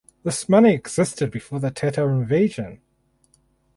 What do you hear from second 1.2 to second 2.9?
before the Tatar invasion.